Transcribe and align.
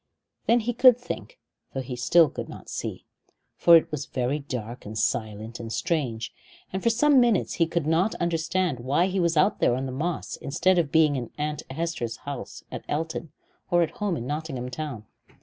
Then 0.47 0.61
he 0.61 0.73
could 0.73 0.97
think, 0.97 1.37
though 1.75 1.81
he 1.81 1.95
still 1.95 2.27
could 2.27 2.49
not 2.49 2.69
see, 2.69 3.05
for 3.55 3.77
it 3.77 3.91
was 3.91 4.07
very 4.07 4.39
dark 4.39 4.83
and 4.83 4.97
silent 4.97 5.59
and 5.59 5.71
strange, 5.71 6.33
and 6.73 6.81
for 6.81 6.89
some 6.89 7.19
minutes 7.19 7.53
he 7.61 7.67
could 7.67 7.85
not 7.85 8.15
understand 8.15 8.79
why 8.79 9.05
he 9.05 9.19
was 9.19 9.37
out 9.37 9.59
there 9.59 9.75
on 9.75 9.85
the 9.85 9.91
moss 9.91 10.37
instead 10.37 10.79
of 10.79 10.91
being 10.91 11.17
in 11.17 11.29
Aunt 11.37 11.61
Hester's 11.69 12.17
house 12.25 12.63
at 12.71 12.83
Elton, 12.89 13.31
or 13.69 13.83
at 13.83 13.91
home 13.91 14.17
in 14.17 14.25
Nottingham 14.25 14.71
town. 14.71 15.05